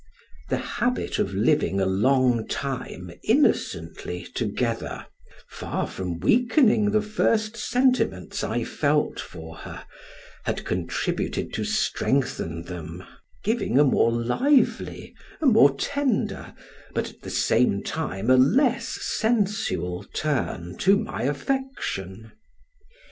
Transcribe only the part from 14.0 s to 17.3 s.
lively, a more tender, but at the